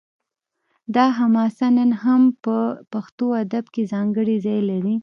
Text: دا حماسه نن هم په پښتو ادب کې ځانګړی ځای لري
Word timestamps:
دا 0.95 1.05
حماسه 1.17 1.67
نن 1.77 1.91
هم 2.03 2.21
په 2.43 2.57
پښتو 2.93 3.25
ادب 3.43 3.65
کې 3.73 3.89
ځانګړی 3.93 4.35
ځای 4.45 4.59
لري 4.69 4.95